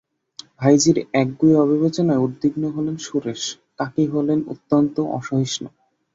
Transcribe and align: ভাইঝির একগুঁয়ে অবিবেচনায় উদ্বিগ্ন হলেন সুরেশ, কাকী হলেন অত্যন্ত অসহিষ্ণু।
ভাইঝির 0.59 0.97
একগুঁয়ে 1.13 1.57
অবিবেচনায় 1.57 2.23
উদ্বিগ্ন 2.25 2.63
হলেন 2.69 2.95
সুরেশ, 2.97 3.41
কাকী 3.79 4.05
হলেন 4.07 4.39
অত্যন্ত 4.53 4.95
অসহিষ্ণু। 5.17 5.69